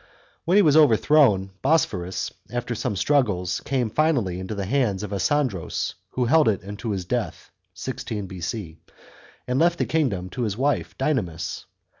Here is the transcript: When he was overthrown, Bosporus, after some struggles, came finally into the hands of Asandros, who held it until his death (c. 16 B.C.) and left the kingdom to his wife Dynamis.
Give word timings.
When 0.45 0.55
he 0.55 0.63
was 0.63 0.75
overthrown, 0.75 1.51
Bosporus, 1.61 2.33
after 2.51 2.73
some 2.73 2.95
struggles, 2.95 3.59
came 3.65 3.91
finally 3.91 4.39
into 4.39 4.55
the 4.55 4.65
hands 4.65 5.03
of 5.03 5.13
Asandros, 5.13 5.93
who 6.13 6.25
held 6.25 6.47
it 6.47 6.63
until 6.63 6.89
his 6.89 7.05
death 7.05 7.51
(c. 7.75 7.91
16 7.91 8.25
B.C.) 8.25 8.77
and 9.47 9.59
left 9.59 9.77
the 9.77 9.85
kingdom 9.85 10.31
to 10.31 10.41
his 10.41 10.57
wife 10.57 10.97
Dynamis. 10.97 11.65